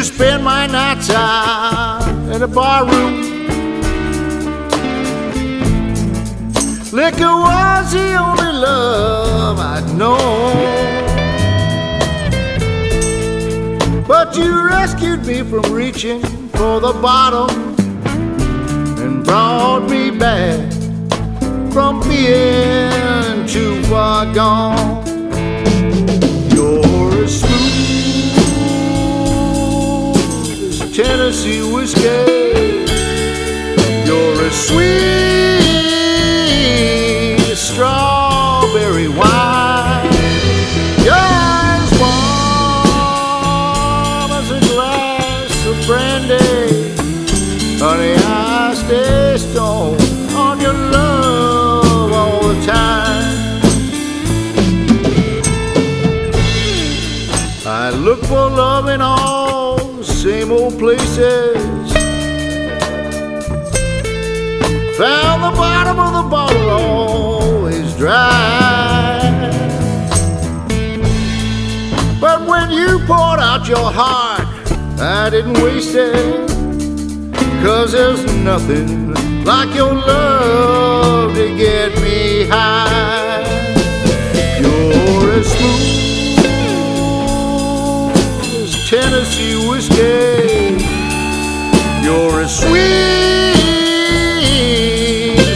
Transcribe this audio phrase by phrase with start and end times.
[0.00, 2.00] to spend my nights out
[2.34, 3.20] in a bar room.
[6.90, 10.56] Liquor was the only love I'd known.
[14.08, 16.22] But you rescued me from reaching
[16.56, 17.50] for the bottom
[19.02, 20.72] and brought me back
[21.74, 25.09] from being too far gone.
[31.30, 32.02] Tennessee whiskey.
[34.04, 34.90] You're as sweet
[37.48, 40.10] as strawberry wine.
[41.06, 42.70] You're as warm
[44.40, 46.98] as a glass of brandy.
[47.78, 50.02] Honey, I stay stoned
[50.34, 53.62] on your love all the time.
[57.64, 61.92] I look for love in all same old places.
[64.98, 69.20] Found the bottom of the bottle always dry.
[72.20, 74.46] But when you poured out your heart,
[75.00, 76.50] I didn't waste it.
[77.62, 83.29] Cause there's nothing like your love to get me high.
[89.20, 90.80] Tennessee whiskey.
[92.02, 93.44] You're as sweet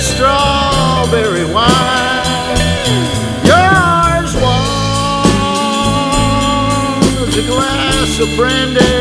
[0.02, 2.58] strawberry wine.
[3.42, 5.24] You're as warm
[7.26, 8.93] as a glass of brandy.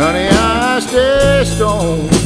[0.00, 2.17] Honey, I stay stoned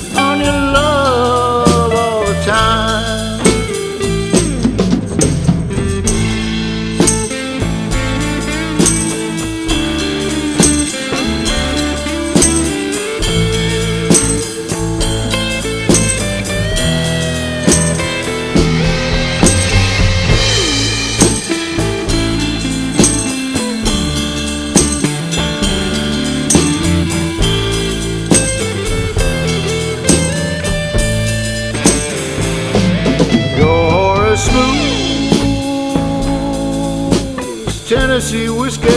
[37.94, 38.88] Tennessee whiskey.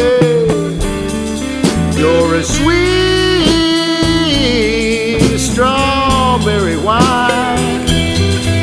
[2.00, 2.78] You're as sweet
[5.34, 7.86] as strawberry wine.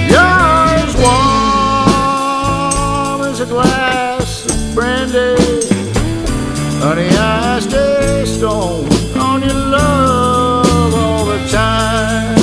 [0.08, 2.00] You're as warm
[3.30, 5.36] as a glass of brandy.
[6.80, 12.38] Honey, I stay stoned on your love all the time.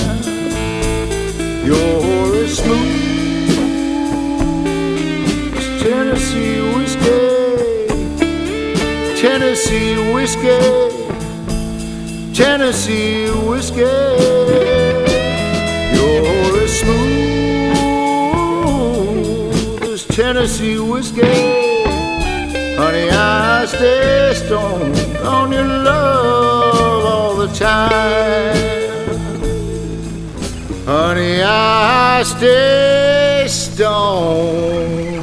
[1.66, 3.50] You're as smooth
[5.58, 6.69] as Tennessee
[9.20, 10.60] Tennessee whiskey,
[12.34, 13.82] Tennessee whiskey.
[15.94, 17.54] You're as smooth
[19.84, 21.84] as Tennessee whiskey.
[22.78, 28.56] Honey, I stay stoned on your love all the time.
[30.86, 35.20] Honey, I stay stoned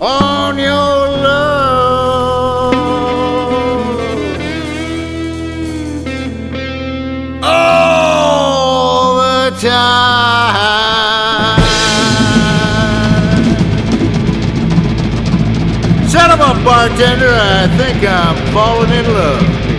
[0.00, 1.03] on your
[9.60, 10.74] time.
[16.34, 19.73] A bartender, I think I'm falling in love.